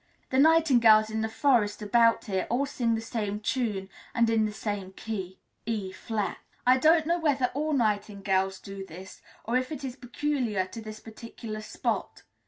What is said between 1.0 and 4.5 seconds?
in the forests about here all sing the same tune, and in